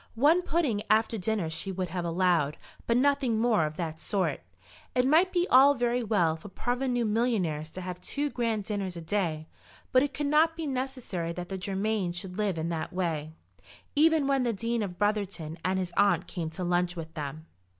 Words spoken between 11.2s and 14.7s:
that the Germains should live in that way, even when the